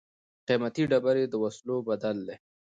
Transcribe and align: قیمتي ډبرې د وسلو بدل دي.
قیمتي 0.47 0.83
ډبرې 0.91 1.23
د 1.27 1.33
وسلو 1.43 1.75
بدل 1.89 2.17
دي. 2.27 2.35